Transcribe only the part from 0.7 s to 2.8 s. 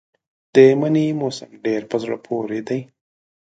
مني موسم ډېر په زړه پورې دی.